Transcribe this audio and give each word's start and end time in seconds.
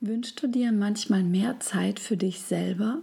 Wünschst 0.00 0.42
du 0.42 0.48
dir 0.48 0.70
manchmal 0.72 1.22
mehr 1.22 1.60
Zeit 1.60 1.98
für 2.00 2.16
dich 2.16 2.40
selber? 2.40 2.98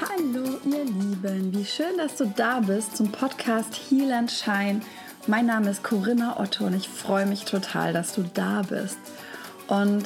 Hallo 0.00 0.60
ihr 0.64 0.84
Lieben, 0.84 1.52
wie 1.52 1.64
schön, 1.64 1.96
dass 1.96 2.16
du 2.16 2.26
da 2.26 2.60
bist 2.60 2.96
zum 2.96 3.10
Podcast 3.10 3.74
Heal 3.88 4.12
and 4.12 4.30
Shine. 4.30 4.82
Mein 5.26 5.46
Name 5.46 5.70
ist 5.70 5.82
Corinna 5.82 6.38
Otto 6.38 6.66
und 6.66 6.74
ich 6.74 6.88
freue 6.88 7.26
mich 7.26 7.44
total, 7.44 7.92
dass 7.92 8.14
du 8.14 8.22
da 8.34 8.62
bist. 8.62 8.98
Und 9.66 10.04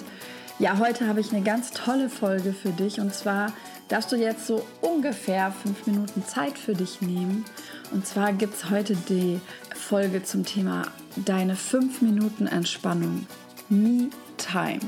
ja, 0.59 0.79
heute 0.79 1.07
habe 1.07 1.21
ich 1.21 1.33
eine 1.33 1.43
ganz 1.43 1.71
tolle 1.73 2.09
Folge 2.09 2.53
für 2.53 2.71
dich 2.71 2.99
und 2.99 3.15
zwar 3.15 3.53
darfst 3.89 4.11
du 4.11 4.17
jetzt 4.17 4.47
so 4.47 4.67
ungefähr 4.81 5.53
fünf 5.53 5.87
Minuten 5.87 6.25
Zeit 6.25 6.59
für 6.59 6.75
dich 6.75 7.01
nehmen. 7.01 7.45
Und 7.93 8.07
zwar 8.07 8.33
gibt 8.33 8.55
es 8.55 8.71
heute 8.71 8.97
die 8.97 9.41
Folge 9.75 10.23
zum 10.25 10.45
Thema 10.45 10.83
deine 11.17 11.57
fünf 11.57 12.01
Minuten 12.01 12.47
Entspannung, 12.47 13.27
Me 13.69 14.09
Time. 14.39 14.81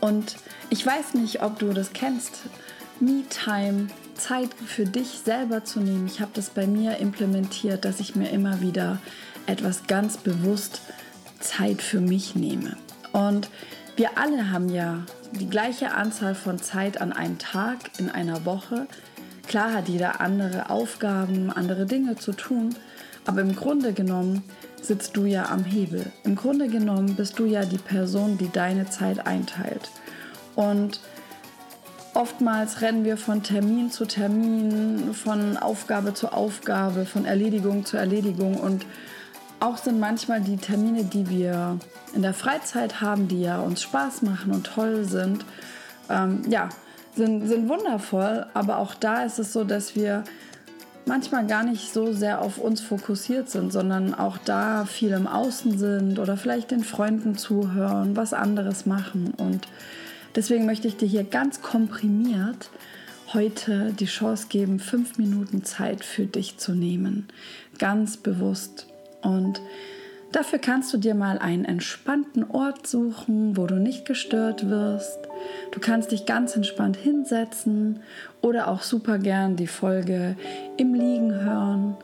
Und 0.00 0.36
ich 0.70 0.84
weiß 0.84 1.14
nicht, 1.14 1.42
ob 1.42 1.58
du 1.58 1.72
das 1.72 1.92
kennst, 1.92 2.40
Me 2.98 3.22
Time, 3.28 3.88
Zeit 4.14 4.50
für 4.66 4.84
dich 4.84 5.20
selber 5.24 5.64
zu 5.64 5.80
nehmen. 5.80 6.06
Ich 6.06 6.20
habe 6.20 6.32
das 6.34 6.50
bei 6.50 6.66
mir 6.66 6.96
implementiert, 6.96 7.84
dass 7.84 8.00
ich 8.00 8.16
mir 8.16 8.30
immer 8.30 8.60
wieder 8.62 8.98
etwas 9.46 9.86
ganz 9.86 10.16
bewusst 10.16 10.80
Zeit 11.40 11.82
für 11.82 12.00
mich 12.00 12.34
nehme. 12.34 12.76
Und 13.12 13.48
wir 13.98 14.16
alle 14.16 14.52
haben 14.52 14.68
ja 14.68 15.02
die 15.32 15.50
gleiche 15.50 15.92
Anzahl 15.92 16.36
von 16.36 16.58
Zeit 16.58 17.00
an 17.00 17.12
einem 17.12 17.38
Tag, 17.38 17.78
in 17.98 18.08
einer 18.08 18.44
Woche. 18.44 18.86
Klar 19.48 19.72
hat 19.72 19.88
jeder 19.88 20.20
andere 20.20 20.70
Aufgaben, 20.70 21.50
andere 21.50 21.84
Dinge 21.84 22.14
zu 22.14 22.32
tun, 22.32 22.76
aber 23.26 23.40
im 23.40 23.56
Grunde 23.56 23.92
genommen 23.92 24.44
sitzt 24.80 25.16
du 25.16 25.24
ja 25.24 25.46
am 25.46 25.64
Hebel. 25.64 26.06
Im 26.22 26.36
Grunde 26.36 26.68
genommen 26.68 27.16
bist 27.16 27.40
du 27.40 27.44
ja 27.44 27.64
die 27.64 27.78
Person, 27.78 28.38
die 28.38 28.50
deine 28.50 28.88
Zeit 28.88 29.26
einteilt. 29.26 29.90
Und 30.54 31.00
oftmals 32.14 32.80
rennen 32.80 33.04
wir 33.04 33.16
von 33.16 33.42
Termin 33.42 33.90
zu 33.90 34.04
Termin, 34.04 35.12
von 35.12 35.56
Aufgabe 35.56 36.14
zu 36.14 36.32
Aufgabe, 36.32 37.04
von 37.04 37.24
Erledigung 37.24 37.84
zu 37.84 37.96
Erledigung 37.96 38.58
und 38.58 38.86
auch 39.60 39.76
sind 39.76 39.98
manchmal 39.98 40.40
die 40.40 40.56
Termine, 40.56 41.04
die 41.04 41.28
wir 41.28 41.78
in 42.14 42.22
der 42.22 42.34
Freizeit 42.34 43.00
haben, 43.00 43.28
die 43.28 43.42
ja 43.42 43.60
uns 43.60 43.82
Spaß 43.82 44.22
machen 44.22 44.52
und 44.52 44.66
toll 44.66 45.04
sind, 45.04 45.44
ähm, 46.08 46.42
ja, 46.48 46.68
sind, 47.16 47.46
sind 47.48 47.68
wundervoll. 47.68 48.46
Aber 48.54 48.78
auch 48.78 48.94
da 48.94 49.24
ist 49.24 49.38
es 49.38 49.52
so, 49.52 49.64
dass 49.64 49.96
wir 49.96 50.24
manchmal 51.06 51.46
gar 51.46 51.64
nicht 51.64 51.92
so 51.92 52.12
sehr 52.12 52.40
auf 52.40 52.58
uns 52.58 52.80
fokussiert 52.80 53.50
sind, 53.50 53.72
sondern 53.72 54.14
auch 54.14 54.38
da 54.38 54.84
viel 54.84 55.10
im 55.10 55.26
Außen 55.26 55.78
sind 55.78 56.18
oder 56.18 56.36
vielleicht 56.36 56.70
den 56.70 56.84
Freunden 56.84 57.36
zuhören, 57.36 58.16
was 58.16 58.32
anderes 58.32 58.86
machen. 58.86 59.32
Und 59.36 59.66
deswegen 60.36 60.66
möchte 60.66 60.86
ich 60.86 60.96
dir 60.96 61.08
hier 61.08 61.24
ganz 61.24 61.62
komprimiert 61.62 62.70
heute 63.34 63.92
die 63.92 64.06
Chance 64.06 64.46
geben, 64.48 64.78
fünf 64.80 65.18
Minuten 65.18 65.64
Zeit 65.64 66.04
für 66.04 66.24
dich 66.24 66.56
zu 66.56 66.72
nehmen. 66.72 67.28
Ganz 67.78 68.16
bewusst. 68.16 68.86
Und 69.22 69.60
dafür 70.32 70.58
kannst 70.58 70.92
du 70.92 70.98
dir 70.98 71.14
mal 71.14 71.38
einen 71.38 71.64
entspannten 71.64 72.50
Ort 72.50 72.86
suchen, 72.86 73.56
wo 73.56 73.66
du 73.66 73.76
nicht 73.76 74.04
gestört 74.04 74.68
wirst. 74.68 75.18
Du 75.72 75.80
kannst 75.80 76.12
dich 76.12 76.26
ganz 76.26 76.54
entspannt 76.56 76.96
hinsetzen 76.96 78.00
oder 78.40 78.68
auch 78.68 78.82
super 78.82 79.18
gern 79.18 79.56
die 79.56 79.66
Folge 79.66 80.36
im 80.76 80.94
Liegen 80.94 81.34
hören. 81.34 81.96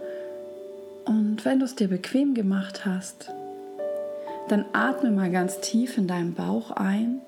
Und 1.04 1.44
wenn 1.44 1.58
du 1.58 1.64
es 1.64 1.74
dir 1.74 1.88
bequem 1.88 2.34
gemacht 2.34 2.86
hast, 2.86 3.30
dann 4.48 4.64
atme 4.72 5.10
mal 5.10 5.30
ganz 5.30 5.60
tief 5.60 5.96
in 5.98 6.06
deinen 6.06 6.34
Bauch 6.34 6.70
ein 6.70 7.20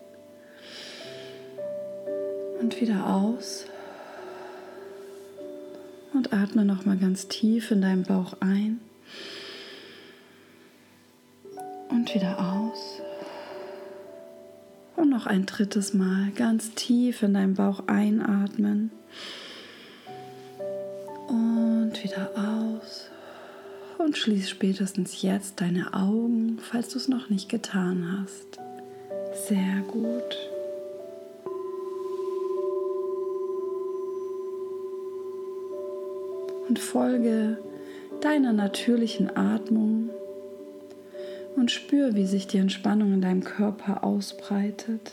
und 2.61 2.81
wieder 2.81 3.07
aus. 3.07 3.67
Und 6.15 6.33
atme 6.33 6.65
noch 6.65 6.87
mal 6.87 6.97
ganz 6.97 7.29
tief 7.29 7.71
in 7.71 7.83
deinen 7.83 8.05
Bauch 8.05 8.37
ein 8.41 8.81
und 11.97 12.15
wieder 12.15 12.39
aus. 12.39 13.01
Und 14.97 15.09
noch 15.11 15.27
ein 15.27 15.47
drittes 15.47 15.95
Mal 15.95 16.31
ganz 16.37 16.75
tief 16.75 17.23
in 17.23 17.35
deinen 17.35 17.55
Bauch 17.55 17.85
einatmen. 17.87 18.91
Und 21.29 21.93
wieder 22.03 22.31
aus. 22.35 23.09
Und 23.99 24.17
schließ 24.19 24.51
spätestens 24.51 25.23
jetzt 25.23 25.61
deine 25.61 25.95
Augen, 25.95 26.59
falls 26.61 26.91
du 26.91 26.99
es 26.99 27.09
noch 27.09 27.31
nicht 27.31 27.49
getan 27.49 28.21
hast. 28.21 28.59
Sehr 29.49 29.83
gut. 29.89 30.37
Und 36.69 36.79
folge 36.79 37.59
deiner 38.21 38.53
natürlichen 38.53 39.35
Atmung 39.35 40.11
und 41.57 41.71
spür, 41.71 42.15
wie 42.15 42.27
sich 42.27 42.47
die 42.47 42.59
Entspannung 42.59 43.15
in 43.15 43.21
deinem 43.21 43.43
Körper 43.43 44.05
ausbreitet. 44.05 45.13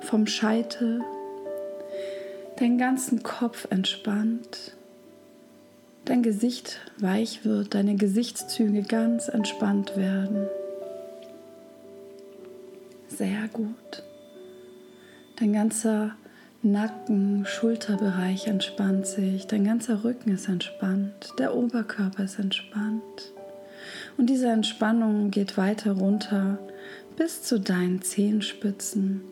Vom 0.00 0.26
Scheitel, 0.26 1.02
deinen 2.58 2.78
ganzen 2.78 3.22
Kopf 3.22 3.66
entspannt, 3.70 4.76
dein 6.04 6.22
Gesicht 6.22 6.80
weich 6.98 7.44
wird, 7.44 7.74
deine 7.74 7.96
Gesichtszüge 7.96 8.82
ganz 8.82 9.28
entspannt 9.28 9.96
werden. 9.96 10.48
Sehr 13.08 13.48
gut. 13.52 14.02
Dein 15.38 15.52
ganzer 15.52 16.16
Nacken, 16.62 17.46
Schulterbereich 17.46 18.46
entspannt 18.46 19.06
sich, 19.06 19.46
dein 19.46 19.64
ganzer 19.64 20.04
Rücken 20.04 20.32
ist 20.32 20.48
entspannt, 20.48 21.32
der 21.38 21.54
Oberkörper 21.54 22.24
ist 22.24 22.38
entspannt. 22.38 23.32
Und 24.20 24.26
diese 24.26 24.48
Entspannung 24.48 25.30
geht 25.30 25.56
weiter 25.56 25.92
runter 25.92 26.58
bis 27.16 27.42
zu 27.42 27.58
deinen 27.58 28.02
Zehenspitzen. 28.02 29.22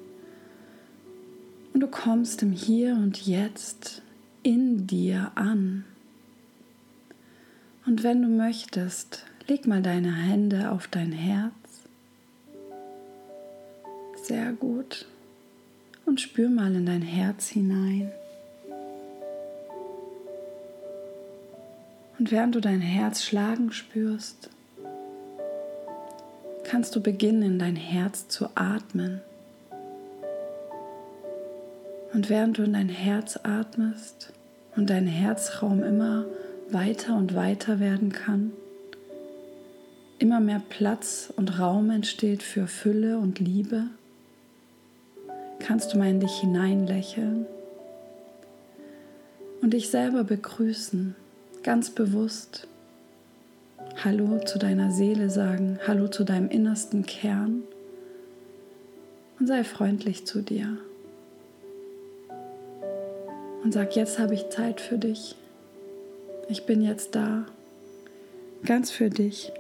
Und 1.75 1.81
du 1.81 1.89
kommst 1.89 2.43
im 2.43 2.53
Hier 2.53 2.95
und 2.95 3.27
Jetzt 3.27 4.01
in 4.43 4.87
dir 4.87 5.31
an. 5.35 5.85
Und 7.85 8.03
wenn 8.03 8.23
du 8.23 8.29
möchtest, 8.29 9.27
leg 9.47 9.67
mal 9.67 9.83
deine 9.83 10.11
Hände 10.11 10.71
auf 10.71 10.89
dein 10.89 11.13
Herz. 11.13 11.53
Sehr 14.23 14.55
gut. 14.55 15.05
Und 16.07 16.23
spür 16.23 16.49
mal 16.49 16.75
in 16.75 16.87
dein 16.87 17.03
Herz 17.03 17.49
hinein. 17.49 18.11
Und 22.19 22.31
während 22.31 22.55
du 22.55 22.61
dein 22.63 22.81
Herz 22.81 23.23
schlagen 23.23 23.71
spürst, 23.71 24.49
kannst 26.69 26.95
du 26.95 27.01
beginnen, 27.01 27.43
in 27.43 27.59
dein 27.59 27.77
Herz 27.77 28.29
zu 28.29 28.51
atmen. 28.55 29.23
Und 32.13 32.29
während 32.29 32.59
du 32.59 32.63
in 32.63 32.75
dein 32.75 32.91
Herz 32.91 33.41
atmest 33.43 34.35
und 34.77 34.91
dein 34.91 35.07
Herzraum 35.07 35.83
immer 35.83 36.27
weiter 36.69 37.17
und 37.17 37.35
weiter 37.35 37.81
werden 37.81 38.13
kann, 38.13 38.53
immer 40.19 40.41
mehr 40.41 40.61
Platz 40.69 41.33
und 41.37 41.59
Raum 41.59 41.89
entsteht 41.89 42.43
für 42.43 42.67
Fülle 42.67 43.19
und 43.19 43.39
Liebe, 43.39 43.85
kannst 45.61 45.95
du 45.95 45.99
mal 45.99 46.11
in 46.11 46.21
dich 46.21 46.39
hineinlächeln 46.41 47.47
und 49.63 49.73
dich 49.73 49.89
selber 49.89 50.23
begrüßen, 50.23 51.15
ganz 51.63 51.89
bewusst 51.89 52.69
Hallo 54.05 54.39
zu 54.39 54.61
deiner 54.61 54.93
Seele 54.93 55.29
sagen, 55.29 55.81
Hallo 55.85 56.07
zu 56.07 56.23
deinem 56.23 56.51
innersten 56.51 57.05
Kern 57.05 57.65
und 59.41 59.49
sei 59.49 59.65
freundlich 59.65 60.25
zu 60.25 60.41
dir. 60.41 60.77
Und 63.65 63.75
sag, 63.75 63.97
jetzt 63.97 64.21
habe 64.21 64.35
ich 64.35 64.51
Zeit 64.51 64.81
für 64.81 64.99
dich. 64.99 65.35
Ich 66.49 66.65
bin 66.65 66.81
jetzt 66.81 67.17
da, 67.17 67.45
ganz 68.65 68.93
für 68.93 69.11
dich. 69.11 69.51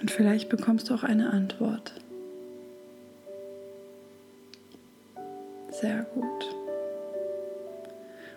Und 0.00 0.10
vielleicht 0.10 0.48
bekommst 0.48 0.90
du 0.90 0.94
auch 0.94 1.04
eine 1.04 1.30
Antwort. 1.30 1.92
Sehr 5.70 6.04
gut. 6.12 6.61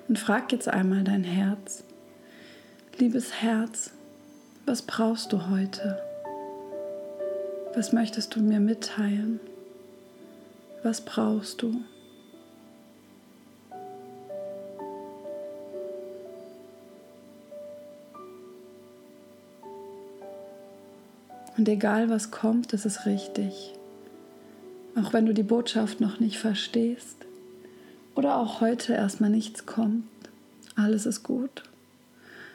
Und 0.07 0.19
frag 0.19 0.51
jetzt 0.51 0.67
einmal 0.67 1.03
dein 1.03 1.23
Herz, 1.23 1.83
liebes 2.99 3.41
Herz, 3.41 3.91
was 4.65 4.83
brauchst 4.83 5.33
du 5.33 5.49
heute? 5.49 5.99
Was 7.73 7.91
möchtest 7.91 8.35
du 8.35 8.39
mir 8.39 8.59
mitteilen? 8.59 9.39
Was 10.83 11.01
brauchst 11.01 11.61
du? 11.61 11.81
Und 21.57 21.69
egal 21.69 22.09
was 22.09 22.31
kommt, 22.31 22.73
es 22.73 22.85
ist 22.85 23.05
richtig. 23.05 23.73
Auch 24.95 25.13
wenn 25.13 25.25
du 25.25 25.33
die 25.33 25.43
Botschaft 25.43 25.99
noch 25.99 26.19
nicht 26.19 26.37
verstehst 26.37 27.24
oder 28.15 28.37
auch 28.37 28.61
heute 28.61 28.93
erstmal 28.93 29.29
nichts 29.29 29.65
kommt, 29.65 30.05
alles 30.75 31.05
ist 31.05 31.23
gut. 31.23 31.63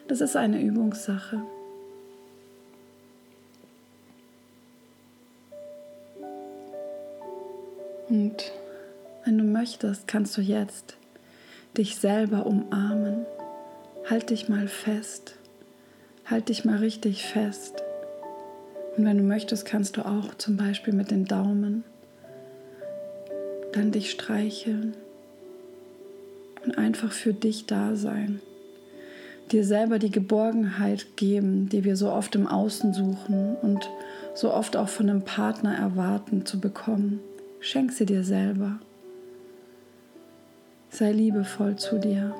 Das 0.08 0.20
ist 0.20 0.36
eine 0.36 0.60
Übungssache. 0.60 1.40
Und 8.08 8.52
wenn 9.24 9.38
du 9.38 9.44
möchtest, 9.44 10.08
kannst 10.08 10.36
du 10.36 10.40
jetzt 10.40 10.96
dich 11.76 11.96
selber 11.96 12.46
umarmen. 12.46 13.24
Halt 14.08 14.30
dich 14.30 14.48
mal 14.48 14.66
fest. 14.66 15.36
Halt 16.26 16.48
dich 16.48 16.64
mal 16.64 16.78
richtig 16.78 17.24
fest. 17.24 17.84
Und 18.96 19.04
wenn 19.04 19.18
du 19.18 19.22
möchtest, 19.22 19.64
kannst 19.64 19.96
du 19.96 20.04
auch 20.04 20.34
zum 20.34 20.56
Beispiel 20.56 20.92
mit 20.92 21.12
den 21.12 21.26
Daumen 21.26 21.84
dann 23.72 23.92
dich 23.92 24.10
streicheln 24.10 24.96
und 26.64 26.78
einfach 26.78 27.12
für 27.12 27.32
dich 27.32 27.66
da 27.66 27.96
sein. 27.96 28.40
Dir 29.52 29.64
selber 29.64 29.98
die 29.98 30.10
Geborgenheit 30.10 31.16
geben, 31.16 31.68
die 31.68 31.84
wir 31.84 31.96
so 31.96 32.10
oft 32.10 32.34
im 32.36 32.46
Außen 32.46 32.94
suchen 32.94 33.56
und 33.62 33.90
so 34.34 34.52
oft 34.52 34.76
auch 34.76 34.88
von 34.88 35.10
einem 35.10 35.22
Partner 35.22 35.76
erwarten 35.76 36.46
zu 36.46 36.60
bekommen. 36.60 37.20
Schenk 37.58 37.92
sie 37.92 38.06
dir 38.06 38.22
selber. 38.22 38.78
Sei 40.90 41.12
liebevoll 41.12 41.76
zu 41.76 41.98
dir 41.98 42.34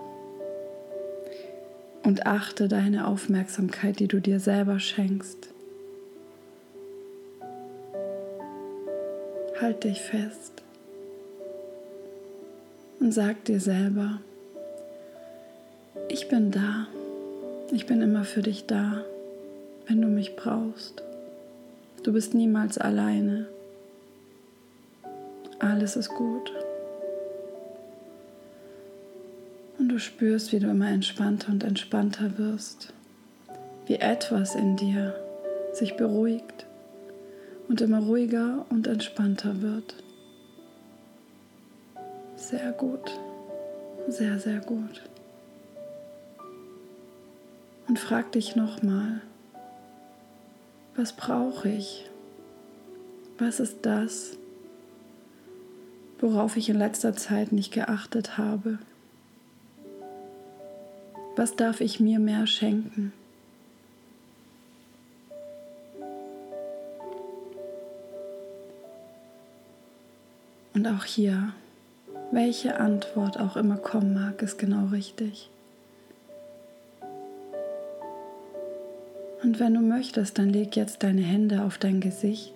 und 2.04 2.26
achte 2.26 2.68
deine 2.68 3.06
Aufmerksamkeit, 3.06 3.98
die 3.98 4.08
du 4.08 4.20
dir 4.20 4.40
selber 4.40 4.78
schenkst. 4.78 5.48
Halt 9.60 9.84
dich 9.84 10.00
fest 10.00 10.59
und 13.00 13.12
sag 13.12 13.44
dir 13.46 13.60
selber, 13.60 14.20
ich 16.08 16.28
bin 16.28 16.50
da, 16.50 16.86
ich 17.72 17.86
bin 17.86 18.02
immer 18.02 18.24
für 18.24 18.42
dich 18.42 18.66
da, 18.66 19.04
wenn 19.86 20.02
du 20.02 20.08
mich 20.08 20.36
brauchst. 20.36 21.02
Du 22.02 22.12
bist 22.12 22.34
niemals 22.34 22.78
alleine. 22.78 23.46
Alles 25.58 25.96
ist 25.96 26.10
gut. 26.10 26.52
Und 29.78 29.88
du 29.88 29.98
spürst, 29.98 30.52
wie 30.52 30.58
du 30.58 30.68
immer 30.68 30.90
entspannter 30.90 31.52
und 31.52 31.64
entspannter 31.64 32.38
wirst, 32.38 32.92
wie 33.86 33.96
etwas 33.96 34.54
in 34.54 34.76
dir 34.76 35.14
sich 35.72 35.96
beruhigt 35.96 36.66
und 37.68 37.80
immer 37.80 38.00
ruhiger 38.00 38.66
und 38.68 38.86
entspannter 38.86 39.62
wird. 39.62 39.94
Sehr 42.40 42.72
gut, 42.72 43.12
sehr, 44.08 44.40
sehr 44.40 44.60
gut. 44.60 45.02
Und 47.86 47.98
frag 47.98 48.32
dich 48.32 48.56
nochmal, 48.56 49.20
was 50.96 51.12
brauche 51.12 51.68
ich? 51.68 52.08
Was 53.38 53.60
ist 53.60 53.80
das, 53.82 54.38
worauf 56.18 56.56
ich 56.56 56.70
in 56.70 56.78
letzter 56.78 57.14
Zeit 57.14 57.52
nicht 57.52 57.72
geachtet 57.72 58.38
habe? 58.38 58.78
Was 61.36 61.56
darf 61.56 61.82
ich 61.82 62.00
mir 62.00 62.18
mehr 62.18 62.46
schenken? 62.46 63.12
Und 70.72 70.86
auch 70.86 71.04
hier, 71.04 71.52
welche 72.30 72.78
Antwort 72.78 73.38
auch 73.38 73.56
immer 73.56 73.76
kommen 73.76 74.14
mag, 74.14 74.40
ist 74.42 74.58
genau 74.58 74.86
richtig. 74.86 75.50
Und 79.42 79.58
wenn 79.58 79.74
du 79.74 79.80
möchtest, 79.80 80.38
dann 80.38 80.50
leg 80.50 80.76
jetzt 80.76 81.02
deine 81.02 81.22
Hände 81.22 81.62
auf 81.62 81.78
dein 81.78 82.00
Gesicht 82.00 82.54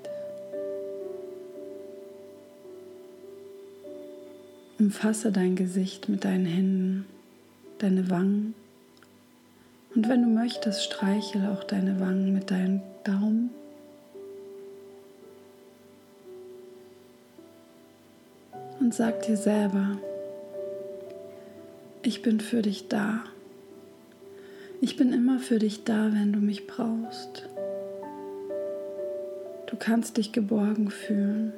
Umfasse 4.84 5.32
dein 5.32 5.56
Gesicht 5.56 6.10
mit 6.10 6.24
deinen 6.24 6.46
Händen, 6.46 7.06
deine 7.78 8.10
Wangen. 8.10 8.54
Und 9.94 10.08
wenn 10.10 10.22
du 10.22 10.28
möchtest, 10.28 10.84
streichel 10.84 11.46
auch 11.46 11.64
deine 11.64 12.00
Wangen 12.00 12.34
mit 12.34 12.50
deinen 12.50 12.82
Daumen. 13.04 13.48
Und 18.84 18.92
sag 18.92 19.22
dir 19.22 19.38
selber, 19.38 19.96
ich 22.02 22.20
bin 22.20 22.38
für 22.38 22.60
dich 22.60 22.88
da. 22.88 23.24
Ich 24.82 24.98
bin 24.98 25.14
immer 25.14 25.38
für 25.38 25.58
dich 25.58 25.84
da, 25.84 26.10
wenn 26.12 26.34
du 26.34 26.38
mich 26.38 26.66
brauchst. 26.66 27.48
Du 29.68 29.76
kannst 29.78 30.18
dich 30.18 30.32
geborgen 30.32 30.90
fühlen. 30.90 31.54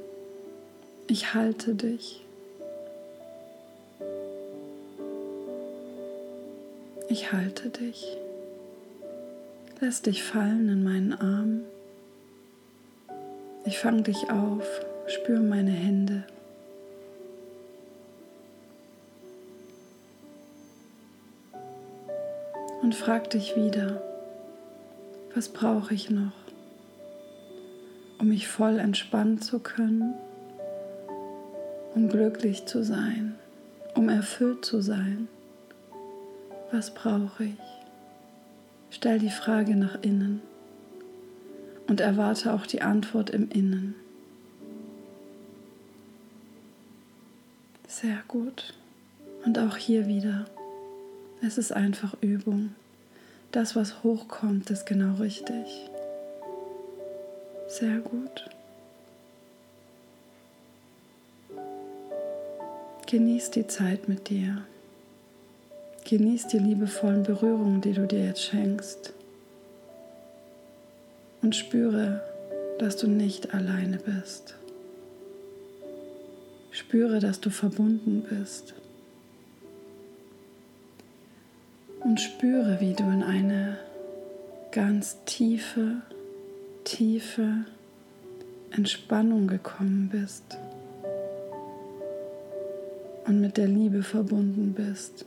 Ich 1.08 1.34
halte 1.34 1.74
dich. 1.74 2.24
Ich 7.08 7.32
halte 7.32 7.70
dich. 7.70 8.16
Lass 9.80 10.00
dich 10.00 10.22
fallen 10.22 10.68
in 10.68 10.84
meinen 10.84 11.12
Arm. 11.12 11.62
Ich 13.64 13.80
fange 13.80 14.02
dich 14.02 14.30
auf, 14.30 14.64
spüre 15.08 15.40
meine 15.40 15.72
Hände. 15.72 16.22
Und 22.82 22.94
frag 22.94 23.30
dich 23.30 23.56
wieder, 23.56 24.00
was 25.34 25.48
brauche 25.48 25.94
ich 25.94 26.10
noch, 26.10 26.32
um 28.18 28.28
mich 28.28 28.48
voll 28.48 28.78
entspannen 28.78 29.40
zu 29.40 29.58
können, 29.58 30.14
um 31.94 32.08
glücklich 32.08 32.66
zu 32.66 32.84
sein, 32.84 33.34
um 33.94 34.08
erfüllt 34.08 34.64
zu 34.64 34.80
sein. 34.80 35.28
Was 36.70 36.92
brauche 36.92 37.44
ich? 37.44 37.60
Stell 38.90 39.18
die 39.18 39.30
Frage 39.30 39.76
nach 39.76 40.02
innen 40.02 40.42
und 41.86 42.00
erwarte 42.00 42.52
auch 42.52 42.66
die 42.66 42.82
Antwort 42.82 43.30
im 43.30 43.50
Innen. 43.50 43.94
Sehr 47.88 48.18
gut. 48.28 48.74
Und 49.44 49.58
auch 49.58 49.76
hier 49.76 50.06
wieder. 50.06 50.46
Es 51.42 51.58
ist 51.58 51.72
einfach 51.72 52.16
Übung. 52.22 52.74
Das, 53.52 53.76
was 53.76 54.02
hochkommt, 54.02 54.70
ist 54.70 54.86
genau 54.86 55.16
richtig. 55.16 55.66
Sehr 57.68 57.98
gut. 57.98 58.50
Genieß 63.06 63.50
die 63.50 63.66
Zeit 63.66 64.08
mit 64.08 64.30
dir. 64.30 64.62
Genieß 66.04 66.48
die 66.48 66.58
liebevollen 66.58 67.22
Berührungen, 67.22 67.80
die 67.80 67.92
du 67.92 68.06
dir 68.06 68.24
jetzt 68.24 68.42
schenkst. 68.42 69.12
Und 71.42 71.54
spüre, 71.54 72.22
dass 72.78 72.96
du 72.96 73.08
nicht 73.08 73.54
alleine 73.54 73.98
bist. 73.98 74.54
Spüre, 76.70 77.20
dass 77.20 77.40
du 77.40 77.50
verbunden 77.50 78.24
bist. 78.28 78.74
Und 82.06 82.20
spüre, 82.20 82.80
wie 82.80 82.94
du 82.94 83.02
in 83.04 83.22
eine 83.22 83.78
ganz 84.70 85.16
tiefe, 85.24 86.02
tiefe 86.84 87.64
Entspannung 88.70 89.48
gekommen 89.48 90.08
bist 90.10 90.44
und 93.26 93.40
mit 93.40 93.56
der 93.56 93.66
Liebe 93.66 94.02
verbunden 94.02 94.72
bist. 94.72 95.26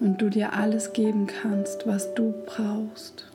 und 0.00 0.20
du 0.22 0.30
dir 0.30 0.54
alles 0.54 0.92
geben 0.92 1.26
kannst, 1.26 1.86
was 1.86 2.14
du 2.14 2.34
brauchst. 2.46 3.26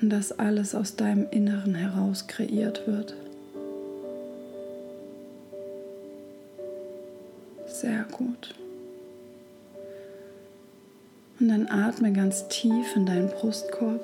Und 0.00 0.10
dass 0.10 0.38
alles 0.38 0.74
aus 0.74 0.96
deinem 0.96 1.26
Inneren 1.30 1.74
heraus 1.74 2.26
kreiert 2.26 2.86
wird. 2.86 3.16
Sehr 7.80 8.04
gut. 8.04 8.54
Und 11.38 11.48
dann 11.48 11.68
atme 11.68 12.10
ganz 12.10 12.48
tief 12.48 12.96
in 12.96 13.04
deinen 13.04 13.28
Brustkorb 13.28 14.00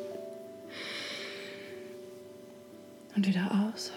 und 3.17 3.26
wieder 3.26 3.50
aus. 3.50 3.91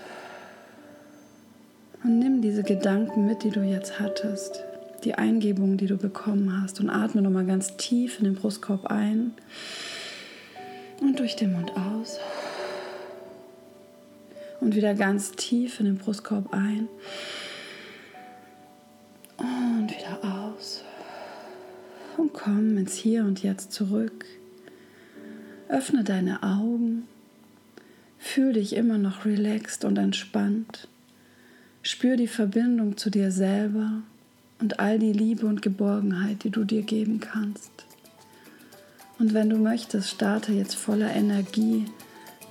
Und 2.06 2.20
nimm 2.20 2.42
diese 2.42 2.64
Gedanken 2.64 3.28
mit, 3.28 3.44
die 3.44 3.50
du 3.50 3.64
jetzt 3.64 4.00
hattest, 4.00 4.64
die 5.04 5.16
Eingebungen, 5.16 5.76
die 5.76 5.88
du 5.88 5.98
bekommen 5.98 6.62
hast 6.62 6.80
und 6.80 6.90
atme 6.90 7.22
nochmal 7.22 7.46
ganz 7.46 7.76
tief 7.76 8.20
in 8.20 8.24
den 8.24 8.36
Brustkorb 8.36 8.86
ein 8.86 9.34
und 11.02 11.20
durch 11.20 11.36
den 11.36 11.52
Mund 11.52 11.74
aus. 11.76 12.18
Und 14.62 14.74
wieder 14.74 14.94
ganz 14.94 15.34
tief 15.34 15.82
in 15.82 15.86
den 15.86 15.98
Brustkorb 15.98 16.54
ein 16.54 16.88
wieder 19.98 20.20
aus. 20.24 20.84
Und 22.18 22.34
komm 22.34 22.78
ins 22.78 22.96
Hier 22.96 23.24
und 23.24 23.44
Jetzt 23.44 23.72
zurück. 23.72 24.26
Öffne 25.68 26.04
deine 26.04 26.44
Augen. 26.44 27.08
Fühl 28.18 28.54
dich 28.54 28.76
immer 28.76 28.98
noch 28.98 29.26
relaxed 29.26 29.86
und 29.86 29.98
entspannt. 29.98 30.88
Spür 31.82 32.16
die 32.16 32.28
Verbindung 32.28 32.98
zu 32.98 33.10
dir 33.10 33.32
selber 33.32 34.02
und 34.60 34.80
all 34.80 34.98
die 35.00 35.14
Liebe 35.14 35.46
und 35.46 35.62
Geborgenheit, 35.62 36.44
die 36.44 36.50
du 36.50 36.64
dir 36.64 36.82
geben 36.82 37.20
kannst. 37.20 37.72
Und 39.20 39.34
wenn 39.34 39.50
du 39.50 39.58
möchtest, 39.58 40.10
starte 40.10 40.52
jetzt 40.52 40.76
voller 40.76 41.14
Energie 41.14 41.86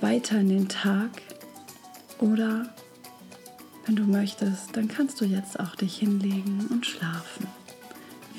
weiter 0.01 0.39
in 0.39 0.49
den 0.49 0.67
Tag 0.67 1.09
oder 2.19 2.73
wenn 3.85 3.95
du 3.95 4.03
möchtest, 4.03 4.75
dann 4.75 4.87
kannst 4.87 5.21
du 5.21 5.25
jetzt 5.25 5.59
auch 5.59 5.75
dich 5.75 5.97
hinlegen 5.97 6.67
und 6.71 6.85
schlafen. 6.85 7.47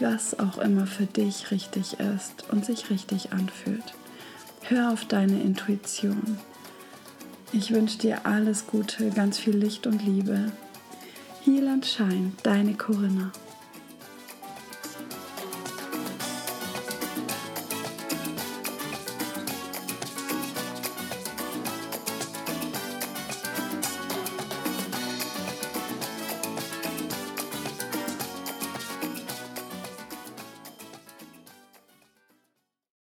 Was 0.01 0.39
auch 0.39 0.59
immer 0.59 0.87
für 0.87 1.07
dich 1.07 1.51
richtig 1.51 1.99
ist 2.01 2.45
und 2.51 2.67
sich 2.67 2.91
richtig 2.91 3.33
anfühlt. 3.33 3.95
Hör 4.63 4.93
auf 4.93 5.05
deine 5.05 5.41
Intuition. 5.41 6.39
Ich 7.53 7.73
wünsche 7.73 7.99
dir 7.99 8.27
alles 8.27 8.67
Gute, 8.67 9.11
ganz 9.11 9.39
viel 9.39 9.57
Licht 9.57 9.87
und 9.87 10.05
Liebe 10.05 10.53
Heal 11.45 11.69
and 11.69 11.87
Shine, 11.87 12.33
deine 12.43 12.75
Corinna. 12.75 13.31